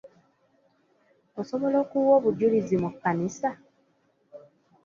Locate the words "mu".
2.83-2.89